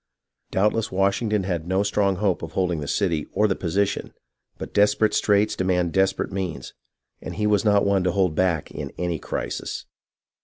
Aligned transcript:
Doubtless 0.49 0.91
Washington 0.91 1.43
had 1.43 1.67
no 1.67 1.83
strong 1.83 2.15
hope 2.15 2.41
of 2.41 2.53
holding 2.53 2.79
the 2.79 2.87
cit}' 2.87 3.27
or 3.33 3.47
the 3.47 3.55
position, 3.55 4.15
but 4.57 4.73
desperate 4.73 5.13
straits 5.13 5.55
demand 5.55 5.93
desperate 5.93 6.31
means, 6.31 6.73
and 7.21 7.35
he 7.35 7.45
was 7.45 7.63
not 7.63 7.85
one 7.85 8.03
to 8.05 8.11
hold 8.11 8.33
back 8.33 8.71
in 8.71 8.91
any 8.97 9.19
crisis. 9.19 9.85